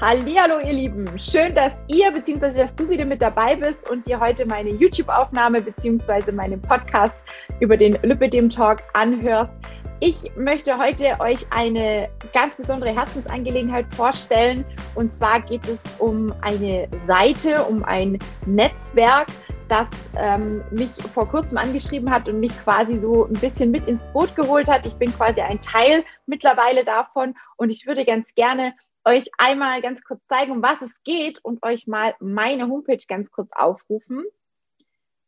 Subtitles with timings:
[0.00, 2.56] Hallo ihr Lieben, schön, dass ihr bzw.
[2.56, 6.30] dass du wieder mit dabei bist und dir heute meine YouTube-Aufnahme bzw.
[6.30, 7.18] meinen Podcast
[7.58, 9.52] über den Lipidem Talk anhörst.
[9.98, 14.64] Ich möchte heute euch eine ganz besondere Herzensangelegenheit vorstellen
[14.94, 19.26] und zwar geht es um eine Seite, um ein Netzwerk,
[19.68, 24.06] das ähm, mich vor kurzem angeschrieben hat und mich quasi so ein bisschen mit ins
[24.12, 24.86] Boot geholt hat.
[24.86, 28.74] Ich bin quasi ein Teil mittlerweile davon und ich würde ganz gerne
[29.04, 33.30] euch einmal ganz kurz zeigen, um was es geht und euch mal meine Homepage ganz
[33.30, 34.24] kurz aufrufen.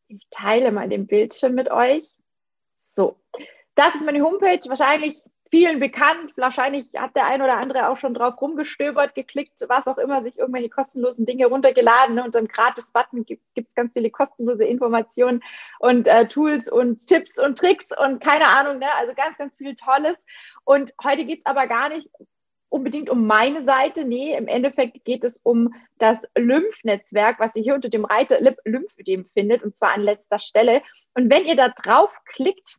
[0.09, 2.05] Ich teile mal den Bildschirm mit euch.
[2.95, 3.16] So,
[3.75, 5.16] das ist meine Homepage, wahrscheinlich
[5.51, 6.33] vielen bekannt.
[6.37, 10.39] Wahrscheinlich hat der ein oder andere auch schon drauf rumgestöbert, geklickt, was auch immer, sich
[10.39, 12.14] irgendwelche kostenlosen Dinge runtergeladen.
[12.14, 12.25] Ne?
[12.25, 15.42] Unter dem Gratis-Button gibt es ganz viele kostenlose Informationen
[15.78, 18.87] und äh, Tools und Tipps und Tricks und keine Ahnung, ne?
[18.97, 20.16] also ganz, ganz viel Tolles.
[20.64, 22.09] Und heute geht es aber gar nicht
[22.70, 24.05] unbedingt um meine Seite.
[24.05, 29.27] Nee, im Endeffekt geht es um das Lymphnetzwerk, was ihr hier unter dem Reiter Lymphödem
[29.27, 30.81] findet, und zwar an letzter Stelle.
[31.14, 32.78] Und wenn ihr da drauf klickt,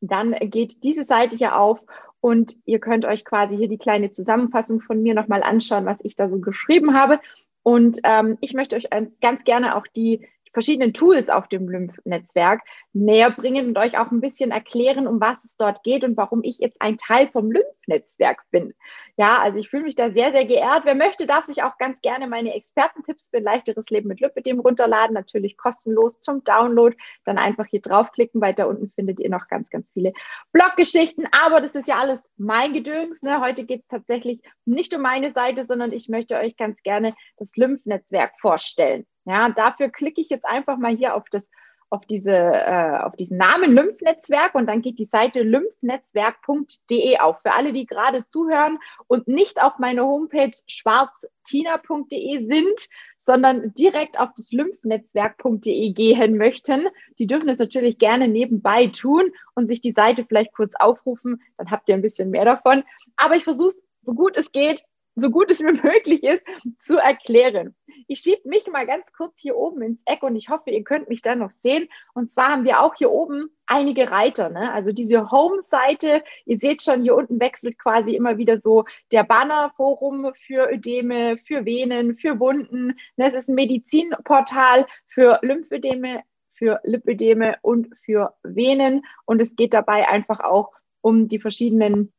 [0.00, 1.80] dann geht diese Seite hier auf
[2.20, 6.16] und ihr könnt euch quasi hier die kleine Zusammenfassung von mir nochmal anschauen, was ich
[6.16, 7.20] da so geschrieben habe.
[7.62, 8.88] Und ähm, ich möchte euch
[9.20, 12.62] ganz gerne auch die verschiedenen Tools auf dem Lymphnetzwerk
[12.94, 16.42] näher bringen und euch auch ein bisschen erklären, um was es dort geht und warum
[16.42, 18.72] ich jetzt ein Teil vom Lymphnetzwerk bin.
[19.16, 20.82] Ja, also ich fühle mich da sehr, sehr geehrt.
[20.84, 24.60] Wer möchte, darf sich auch ganz gerne meine Expertentipps für ein leichteres Leben mit Lymphedem
[24.60, 26.96] runterladen, natürlich kostenlos zum Download.
[27.24, 28.40] Dann einfach hier draufklicken.
[28.40, 30.12] Weiter unten findet ihr noch ganz, ganz viele
[30.52, 31.26] Bloggeschichten.
[31.44, 33.22] Aber das ist ja alles mein Gedöns.
[33.22, 33.40] Ne?
[33.40, 37.56] Heute geht es tatsächlich nicht um meine Seite, sondern ich möchte euch ganz gerne das
[37.56, 39.06] Lymphnetzwerk vorstellen.
[39.24, 41.48] Ja, dafür klicke ich jetzt einfach mal hier auf das
[41.94, 47.40] auf, diese, äh, auf diesen Namen Lymphnetzwerk und dann geht die Seite lymphnetzwerk.de auf.
[47.42, 52.88] Für alle, die gerade zuhören und nicht auf meine Homepage schwarztina.de sind,
[53.20, 56.88] sondern direkt auf das lymphnetzwerk.de gehen möchten,
[57.18, 61.70] die dürfen es natürlich gerne nebenbei tun und sich die Seite vielleicht kurz aufrufen, dann
[61.70, 62.82] habt ihr ein bisschen mehr davon.
[63.16, 64.84] Aber ich versuche es so gut es geht
[65.16, 66.42] so gut es mir möglich ist,
[66.78, 67.74] zu erklären.
[68.06, 71.08] Ich schiebe mich mal ganz kurz hier oben ins Eck und ich hoffe, ihr könnt
[71.08, 71.88] mich da noch sehen.
[72.12, 74.50] Und zwar haben wir auch hier oben einige Reiter.
[74.50, 74.72] Ne?
[74.72, 80.32] Also diese Home-Seite, ihr seht schon, hier unten wechselt quasi immer wieder so der Banner-Forum
[80.34, 82.98] für Ödeme, für Venen, für Wunden.
[83.16, 83.28] Ne?
[83.28, 89.02] Es ist ein Medizinportal für Lymphödeme, für Lipödeme und für Venen.
[89.24, 92.12] Und es geht dabei einfach auch um die verschiedenen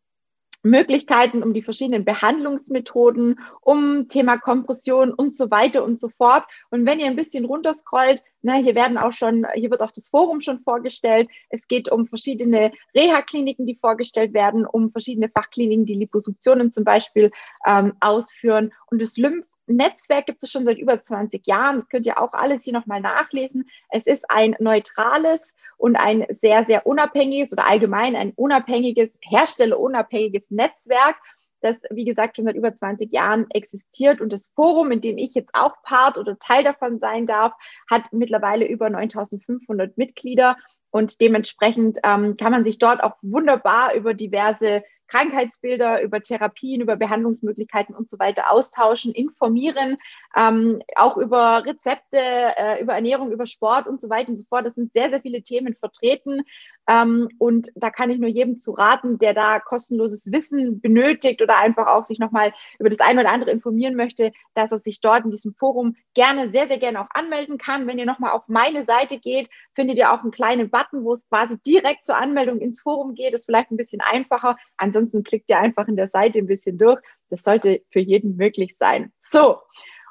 [0.66, 6.44] Möglichkeiten, um die verschiedenen Behandlungsmethoden, um Thema Kompression und so weiter und so fort.
[6.72, 10.08] Und wenn ihr ein bisschen runterscrollt, ne, hier werden auch schon, hier wird auch das
[10.08, 11.30] Forum schon vorgestellt.
[11.50, 17.32] Es geht um verschiedene Reha-Kliniken, die vorgestellt werden, um verschiedene Fachkliniken, die Liposuktionen zum Beispiel
[17.66, 18.74] ähm, ausführen.
[18.88, 21.78] Und das Lymph Netzwerk gibt es schon seit über 20 Jahren.
[21.78, 23.70] Das könnt ihr auch alles hier nochmal nachlesen.
[23.90, 25.42] Es ist ein neutrales
[25.78, 31.16] und ein sehr, sehr unabhängiges oder allgemein ein unabhängiges, herstellerunabhängiges Netzwerk,
[31.62, 34.22] das, wie gesagt, schon seit über 20 Jahren existiert.
[34.22, 37.54] Und das Forum, in dem ich jetzt auch Part oder Teil davon sein darf,
[37.90, 40.58] hat mittlerweile über 9500 Mitglieder.
[40.92, 46.96] Und dementsprechend ähm, kann man sich dort auch wunderbar über diverse Krankheitsbilder, über Therapien, über
[46.96, 49.98] Behandlungsmöglichkeiten und so weiter austauschen, informieren,
[50.36, 54.66] ähm, auch über Rezepte, äh, über Ernährung, über Sport und so weiter und so fort.
[54.66, 56.42] Das sind sehr, sehr viele Themen vertreten.
[56.88, 61.58] Ähm, und da kann ich nur jedem zu raten, der da kostenloses Wissen benötigt oder
[61.58, 65.26] einfach auch sich nochmal über das eine oder andere informieren möchte, dass er sich dort
[65.26, 67.88] in diesem Forum gerne, sehr, sehr gerne auch anmelden kann.
[67.88, 71.28] Wenn ihr nochmal auf meine Seite geht, findet ihr auch einen kleinen Button, wo es
[71.28, 73.34] quasi direkt zur Anmeldung ins Forum geht.
[73.34, 74.58] Ist vielleicht ein bisschen einfacher.
[74.78, 77.02] Ansonsten klickt ihr einfach in der Seite ein bisschen durch.
[77.30, 79.12] Das sollte für jeden möglich sein.
[79.18, 79.60] So.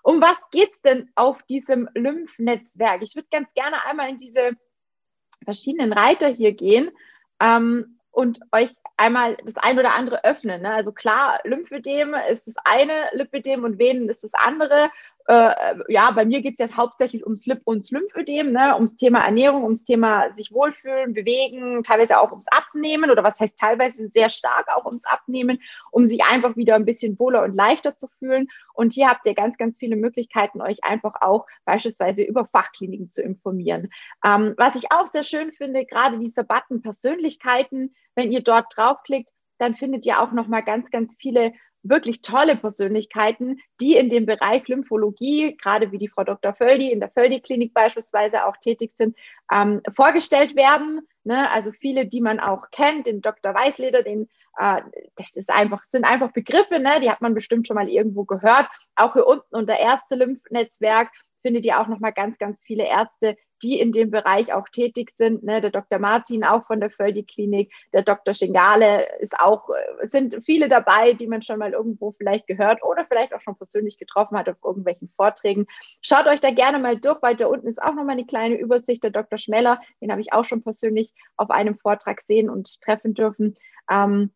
[0.02, 3.00] Um was geht's denn auf diesem Lymphnetzwerk?
[3.00, 4.50] Ich würde ganz gerne einmal in diese
[5.44, 6.90] verschiedenen Reiter hier gehen
[7.40, 10.62] ähm, und euch einmal das ein oder andere öffnen.
[10.62, 10.72] Ne?
[10.72, 14.90] Also klar, Lymphödem ist das eine, Lipödem und Venen ist das andere
[15.26, 19.24] äh, ja, bei mir geht es ja hauptsächlich ums Lip- und Lymphödem, ne, ums Thema
[19.24, 24.28] Ernährung, ums Thema sich wohlfühlen, bewegen, teilweise auch ums Abnehmen oder was heißt teilweise sehr
[24.28, 25.60] stark auch ums Abnehmen,
[25.90, 28.48] um sich einfach wieder ein bisschen wohler und leichter zu fühlen.
[28.74, 33.22] Und hier habt ihr ganz, ganz viele Möglichkeiten, euch einfach auch beispielsweise über Fachkliniken zu
[33.22, 33.88] informieren.
[34.24, 39.30] Ähm, was ich auch sehr schön finde, gerade dieser Button Persönlichkeiten, wenn ihr dort draufklickt,
[39.58, 41.52] dann findet ihr auch noch mal ganz, ganz viele
[41.84, 46.54] wirklich tolle Persönlichkeiten, die in dem Bereich Lymphologie, gerade wie die Frau Dr.
[46.54, 49.16] Völdi in der Völdi-Klinik beispielsweise auch tätig sind,
[49.52, 51.06] ähm, vorgestellt werden.
[51.22, 51.50] Ne?
[51.50, 53.54] Also viele, die man auch kennt, den Dr.
[53.54, 54.82] Weißleder, den Äh,
[55.16, 57.00] das ist einfach, sind einfach Begriffe, ne?
[57.00, 58.68] die hat man bestimmt schon mal irgendwo gehört.
[58.94, 61.10] Auch hier unten unter Ärzte-Lymphnetzwerk
[61.44, 65.42] findet ihr auch nochmal ganz, ganz viele Ärzte, die in dem Bereich auch tätig sind.
[65.42, 65.60] Ne?
[65.60, 65.98] Der Dr.
[65.98, 68.34] Martin auch von der Völdi-Klinik, der Dr.
[68.34, 73.06] Schingale ist auch, äh, sind viele dabei, die man schon mal irgendwo vielleicht gehört oder
[73.06, 75.66] vielleicht auch schon persönlich getroffen hat auf irgendwelchen Vorträgen.
[76.00, 79.02] Schaut euch da gerne mal durch, weil da unten ist auch nochmal eine kleine Übersicht.
[79.02, 79.38] Der Dr.
[79.38, 83.56] Schmeller, den habe ich auch schon persönlich auf einem Vortrag sehen und treffen dürfen.
[83.90, 84.30] Ähm,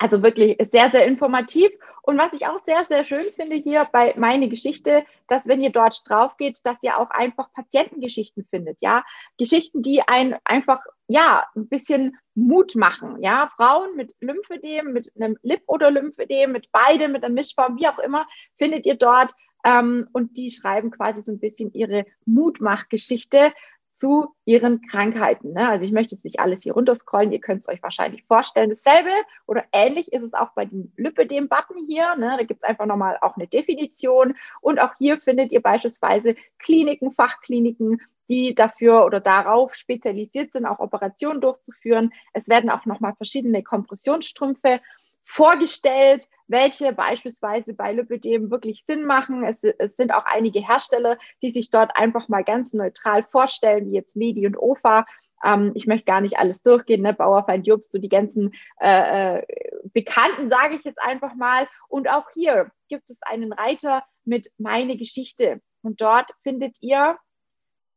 [0.00, 1.70] also wirklich sehr, sehr informativ.
[2.02, 5.70] Und was ich auch sehr, sehr schön finde hier bei meine Geschichte, dass wenn ihr
[5.70, 9.04] dort drauf geht, dass ihr auch einfach Patientengeschichten findet, ja.
[9.36, 13.52] Geschichten, die ein einfach, ja, ein bisschen Mut machen, ja.
[13.56, 17.98] Frauen mit Lymphödem, mit einem Lip- oder Lymphödem, mit beidem, mit einer Mischform, wie auch
[17.98, 18.26] immer,
[18.56, 19.32] findet ihr dort.
[19.62, 23.52] Ähm, und die schreiben quasi so ein bisschen ihre Mutmachgeschichte,
[24.00, 25.52] zu ihren Krankheiten.
[25.52, 25.68] Ne?
[25.68, 28.70] Also ich möchte jetzt nicht alles hier runterscrollen, ihr könnt es euch wahrscheinlich vorstellen.
[28.70, 29.10] Dasselbe
[29.46, 32.16] oder ähnlich ist es auch bei dem Lipödem-Button hier.
[32.16, 32.34] Ne?
[32.38, 34.34] Da gibt es einfach nochmal auch eine Definition.
[34.62, 38.00] Und auch hier findet ihr beispielsweise Kliniken, Fachkliniken,
[38.30, 42.12] die dafür oder darauf spezialisiert sind, auch Operationen durchzuführen.
[42.32, 44.80] Es werden auch nochmal verschiedene Kompressionsstrümpfe
[45.24, 49.44] vorgestellt, welche beispielsweise bei Lipidem wirklich Sinn machen.
[49.44, 53.94] Es, es, sind auch einige Hersteller, die sich dort einfach mal ganz neutral vorstellen, wie
[53.94, 55.06] jetzt Medi und OFA.
[55.44, 57.14] Ähm, ich möchte gar nicht alles durchgehen, ne?
[57.14, 59.46] Bauerfeind Jobs, so die ganzen äh, äh,
[59.92, 61.66] Bekannten, sage ich jetzt einfach mal.
[61.88, 65.60] Und auch hier gibt es einen Reiter mit Meine Geschichte.
[65.82, 67.16] Und dort findet ihr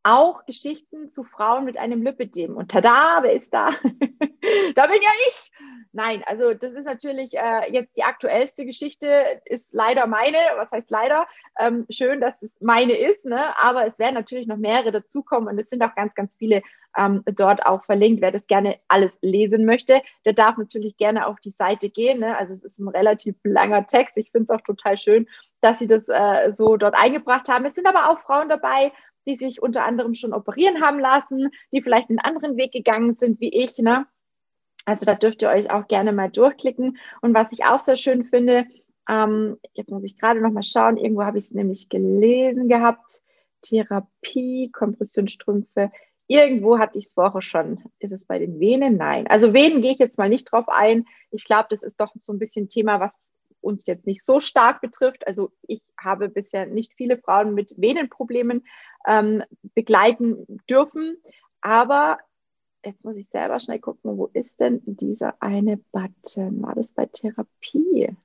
[0.03, 2.55] auch Geschichten zu Frauen mit einem Lipidem.
[2.55, 3.69] Und tada, wer ist da?
[4.75, 5.51] da bin ja ich.
[5.95, 9.07] Nein, also das ist natürlich äh, jetzt die aktuellste Geschichte,
[9.45, 10.39] ist leider meine.
[10.55, 11.27] Was heißt leider?
[11.59, 13.55] Ähm, schön, dass es meine ist, ne?
[13.59, 16.63] aber es werden natürlich noch mehrere dazukommen und es sind auch ganz, ganz viele
[16.97, 18.23] ähm, dort auch verlinkt.
[18.23, 22.21] Wer das gerne alles lesen möchte, der darf natürlich gerne auf die Seite gehen.
[22.21, 22.35] Ne?
[22.39, 24.17] Also es ist ein relativ langer Text.
[24.17, 25.27] Ich finde es auch total schön,
[25.61, 27.65] dass sie das äh, so dort eingebracht haben.
[27.65, 28.91] Es sind aber auch Frauen dabei,
[29.27, 33.39] die sich unter anderem schon operieren haben lassen, die vielleicht einen anderen Weg gegangen sind
[33.39, 33.77] wie ich.
[33.77, 34.07] Ne?
[34.85, 36.97] Also da dürft ihr euch auch gerne mal durchklicken.
[37.21, 38.65] Und was ich auch sehr schön finde,
[39.09, 43.21] ähm, jetzt muss ich gerade noch mal schauen, irgendwo habe ich es nämlich gelesen gehabt,
[43.61, 45.91] Therapie, Kompressionsstrümpfe.
[46.27, 47.81] Irgendwo hatte ich es vorher schon.
[47.99, 48.97] Ist es bei den Venen?
[48.97, 49.27] Nein.
[49.27, 51.05] Also Venen gehe ich jetzt mal nicht drauf ein.
[51.31, 53.31] Ich glaube, das ist doch so ein bisschen Thema, was
[53.61, 55.25] uns jetzt nicht so stark betrifft.
[55.27, 58.65] Also ich habe bisher nicht viele Frauen mit Venenproblemen
[59.07, 59.43] ähm,
[59.73, 61.17] begleiten dürfen.
[61.61, 62.17] Aber
[62.85, 66.61] jetzt muss ich selber schnell gucken, wo ist denn dieser eine Button?
[66.61, 68.15] War das bei Therapie?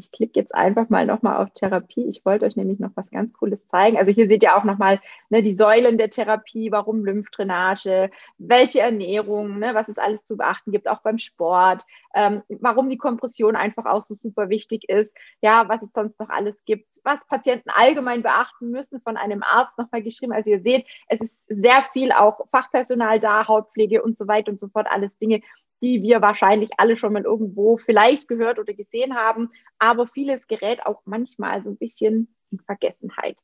[0.00, 2.06] Ich klicke jetzt einfach mal nochmal auf Therapie.
[2.08, 3.98] Ich wollte euch nämlich noch was ganz Cooles zeigen.
[3.98, 4.98] Also hier seht ihr auch nochmal
[5.28, 10.72] ne, die Säulen der Therapie, warum Lymphdrainage, welche Ernährung, ne, was es alles zu beachten
[10.72, 15.12] gibt, auch beim Sport, ähm, warum die Kompression einfach auch so super wichtig ist,
[15.42, 19.78] ja, was es sonst noch alles gibt, was Patienten allgemein beachten müssen, von einem Arzt
[19.78, 20.32] nochmal geschrieben.
[20.32, 24.58] Also ihr seht, es ist sehr viel auch Fachpersonal da, Hautpflege und so weiter und
[24.58, 25.42] so fort, alles Dinge,
[25.82, 29.50] die wir wahrscheinlich alle schon mal irgendwo vielleicht gehört oder gesehen haben.
[29.78, 33.38] Aber vieles gerät auch manchmal so ein bisschen in Vergessenheit.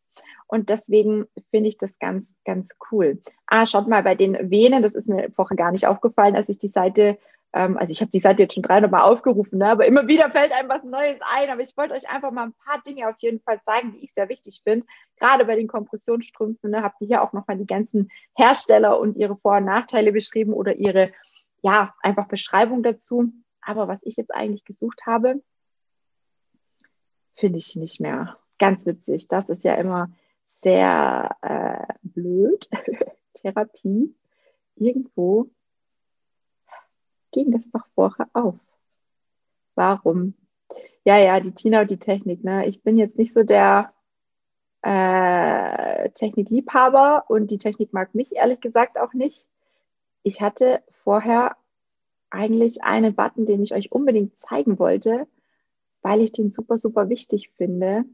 [0.47, 3.21] Und deswegen finde ich das ganz, ganz cool.
[3.47, 6.59] Ah, schaut mal bei den Venen, das ist mir vorher gar nicht aufgefallen, als ich
[6.59, 7.19] die Seite,
[7.53, 10.31] ähm, also ich habe die Seite jetzt schon dreimal Mal aufgerufen, ne, aber immer wieder
[10.31, 11.50] fällt einem was Neues ein.
[11.50, 14.14] Aber ich wollte euch einfach mal ein paar Dinge auf jeden Fall zeigen, die ich
[14.14, 14.87] sehr wichtig finde.
[15.19, 19.37] Gerade bei den Kompressionsstrümpfen ne, habt ihr hier auch nochmal die ganzen Hersteller und ihre
[19.37, 21.12] Vor- und Nachteile beschrieben oder ihre
[21.66, 23.32] ja, einfach Beschreibung dazu.
[23.61, 25.42] Aber was ich jetzt eigentlich gesucht habe,
[27.35, 28.38] finde ich nicht mehr.
[28.58, 29.26] Ganz witzig.
[29.26, 30.08] Das ist ja immer
[30.62, 32.68] sehr äh, blöd.
[33.35, 34.14] Therapie.
[34.76, 35.50] Irgendwo
[37.32, 38.54] ging das doch vorher auf.
[39.75, 40.35] Warum?
[41.04, 42.44] Ja, ja, die Tina und die Technik.
[42.44, 42.66] Ne?
[42.66, 43.92] Ich bin jetzt nicht so der
[44.82, 49.49] äh, Technikliebhaber und die Technik mag mich ehrlich gesagt auch nicht.
[50.23, 51.57] Ich hatte vorher
[52.31, 55.29] eigentlich einen Button, den ich euch unbedingt zeigen wollte,
[56.03, 58.05] weil ich den super, super wichtig finde.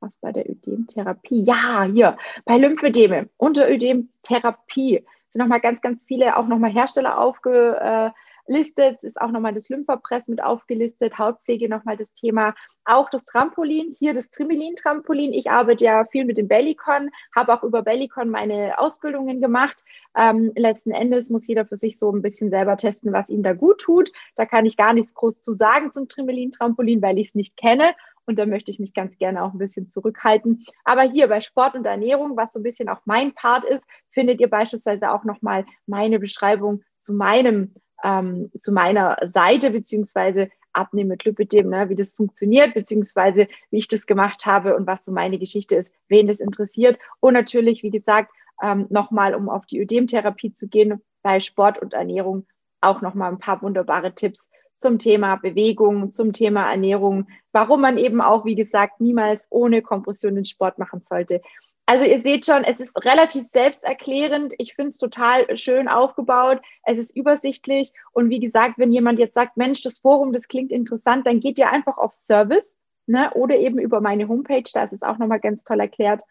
[0.00, 1.44] Was bei der Ödemtherapie?
[1.44, 7.78] Ja, hier, bei Lymphödeme, unter Ödemtherapie sind nochmal ganz, ganz viele auch nochmal Hersteller aufge,
[7.80, 8.10] äh,
[8.46, 13.94] listet, ist auch nochmal das Lymphapress mit aufgelistet, Hautpflege nochmal das Thema, auch das Trampolin,
[13.96, 15.32] hier das Trimelin-Trampolin.
[15.32, 19.84] Ich arbeite ja viel mit dem Bellycon, habe auch über Bellycon meine Ausbildungen gemacht.
[20.16, 23.52] Ähm, letzten Endes muss jeder für sich so ein bisschen selber testen, was ihm da
[23.52, 24.10] gut tut.
[24.34, 27.92] Da kann ich gar nichts groß zu sagen zum Trimelin-Trampolin, weil ich es nicht kenne.
[28.24, 30.64] Und da möchte ich mich ganz gerne auch ein bisschen zurückhalten.
[30.84, 34.40] Aber hier bei Sport und Ernährung, was so ein bisschen auch mein Part ist, findet
[34.40, 41.24] ihr beispielsweise auch nochmal meine Beschreibung zu meinem ähm, zu meiner Seite, beziehungsweise Abnehmen mit
[41.24, 45.38] Lipidem, ne, wie das funktioniert, beziehungsweise wie ich das gemacht habe und was so meine
[45.38, 46.98] Geschichte ist, wen das interessiert.
[47.20, 48.32] Und natürlich, wie gesagt,
[48.62, 52.46] ähm, nochmal, um auf die Ödemtherapie zu gehen, bei Sport und Ernährung
[52.80, 58.20] auch nochmal ein paar wunderbare Tipps zum Thema Bewegung, zum Thema Ernährung, warum man eben
[58.20, 61.40] auch, wie gesagt, niemals ohne Kompression den Sport machen sollte.
[61.86, 64.54] Also ihr seht schon, es ist relativ selbsterklärend.
[64.58, 66.60] Ich finde es total schön aufgebaut.
[66.84, 67.92] Es ist übersichtlich.
[68.12, 71.58] Und wie gesagt, wenn jemand jetzt sagt, Mensch, das Forum, das klingt interessant, dann geht
[71.58, 73.30] ihr einfach auf Service ne?
[73.34, 74.70] oder eben über meine Homepage.
[74.72, 76.22] Da ist es auch nochmal ganz toll erklärt.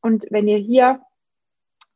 [0.00, 1.00] Und wenn ihr hier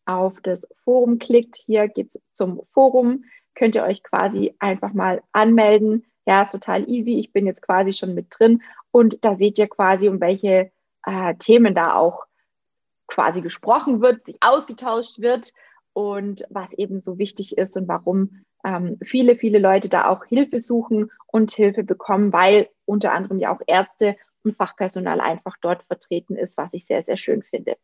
[0.05, 3.25] auf das Forum klickt, hier geht es zum Forum,
[3.55, 6.05] könnt ihr euch quasi einfach mal anmelden.
[6.26, 7.19] Ja, ist total easy.
[7.19, 8.62] Ich bin jetzt quasi schon mit drin.
[8.90, 10.71] Und da seht ihr quasi, um welche
[11.05, 12.27] äh, Themen da auch
[13.09, 15.53] quasi gesprochen wird, sich ausgetauscht wird
[15.93, 20.61] und was eben so wichtig ist und warum ähm, viele, viele Leute da auch Hilfe
[20.61, 26.37] suchen und Hilfe bekommen, weil unter anderem ja auch Ärzte und Fachpersonal einfach dort vertreten
[26.37, 27.77] ist, was ich sehr, sehr schön finde.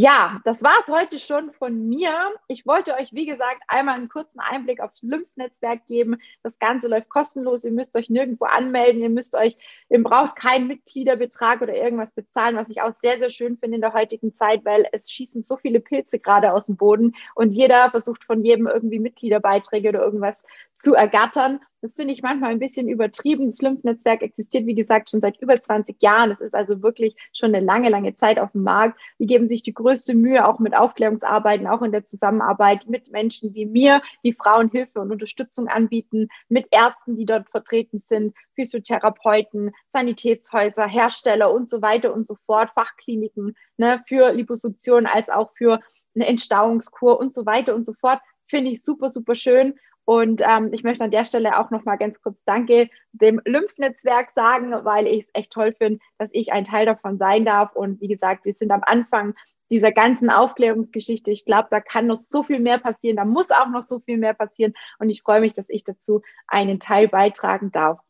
[0.00, 2.12] Ja, das war es heute schon von mir.
[2.46, 6.18] Ich wollte euch, wie gesagt, einmal einen kurzen Einblick aufs Lymphnetzwerk geben.
[6.44, 7.64] Das Ganze läuft kostenlos.
[7.64, 9.02] Ihr müsst euch nirgendwo anmelden.
[9.02, 13.28] Ihr müsst euch, ihr braucht keinen Mitgliederbetrag oder irgendwas bezahlen, was ich auch sehr, sehr
[13.28, 16.76] schön finde in der heutigen Zeit, weil es schießen so viele Pilze gerade aus dem
[16.76, 20.44] Boden und jeder versucht von jedem irgendwie Mitgliederbeiträge oder irgendwas
[20.78, 21.58] zu ergattern.
[21.80, 23.46] Das finde ich manchmal ein bisschen übertrieben.
[23.46, 26.30] Das Lymphnetzwerk existiert, wie gesagt, schon seit über 20 Jahren.
[26.30, 28.98] Das ist also wirklich schon eine lange, lange Zeit auf dem Markt.
[29.20, 33.54] Die geben sich die größte Mühe, auch mit Aufklärungsarbeiten, auch in der Zusammenarbeit mit Menschen
[33.54, 39.70] wie mir, die Frauen Hilfe und Unterstützung anbieten, mit Ärzten, die dort vertreten sind, Physiotherapeuten,
[39.90, 45.78] Sanitätshäuser, Hersteller und so weiter und so fort, Fachkliniken ne, für Liposuktion als auch für
[46.16, 48.18] eine Entstauungskur und so weiter und so fort.
[48.48, 49.74] Finde ich super, super schön.
[50.08, 54.30] Und ähm, ich möchte an der Stelle auch noch mal ganz kurz Danke dem Lymphnetzwerk
[54.34, 57.76] sagen, weil ich es echt toll finde, dass ich ein Teil davon sein darf.
[57.76, 59.34] Und wie gesagt, wir sind am Anfang
[59.68, 61.30] dieser ganzen Aufklärungsgeschichte.
[61.30, 63.18] Ich glaube, da kann noch so viel mehr passieren.
[63.18, 64.72] Da muss auch noch so viel mehr passieren.
[64.98, 68.00] Und ich freue mich, dass ich dazu einen Teil beitragen darf.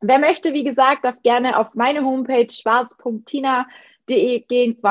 [0.00, 4.82] Wer möchte, wie gesagt, darf gerne auf meine Homepage schwarz.tina.de gehen.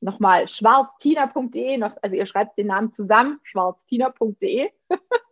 [0.00, 4.68] Nochmal schwarztina.de, also ihr schreibt den Namen zusammen, schwarztina.de.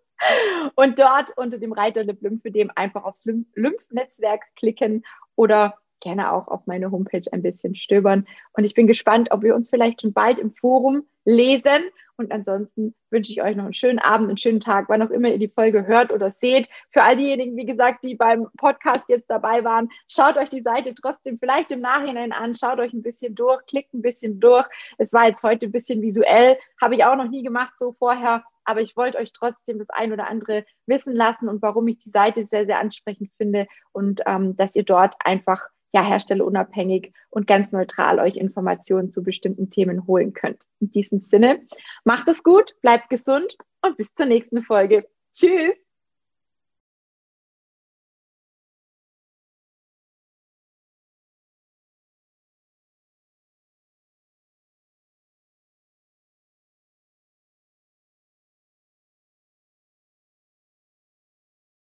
[0.74, 5.04] Und dort unter dem Reiter Lymphödem einfach aufs Lymphnetzwerk klicken
[5.34, 8.26] oder gerne auch auf meine Homepage ein bisschen stöbern.
[8.52, 11.90] Und ich bin gespannt, ob wir uns vielleicht schon bald im Forum lesen.
[12.18, 15.28] Und ansonsten wünsche ich euch noch einen schönen Abend, einen schönen Tag, wann auch immer
[15.28, 16.70] ihr die Folge hört oder seht.
[16.90, 20.94] Für all diejenigen, wie gesagt, die beim Podcast jetzt dabei waren, schaut euch die Seite
[20.94, 24.66] trotzdem vielleicht im Nachhinein an, schaut euch ein bisschen durch, klickt ein bisschen durch.
[24.96, 28.44] Es war jetzt heute ein bisschen visuell, habe ich auch noch nie gemacht so vorher
[28.66, 32.10] aber ich wollte euch trotzdem das ein oder andere wissen lassen und warum ich die
[32.10, 37.72] Seite sehr, sehr ansprechend finde und ähm, dass ihr dort einfach ja herstellerunabhängig und ganz
[37.72, 40.60] neutral euch Informationen zu bestimmten Themen holen könnt.
[40.80, 41.66] In diesem Sinne,
[42.04, 45.08] macht es gut, bleibt gesund und bis zur nächsten Folge.
[45.32, 45.85] Tschüss!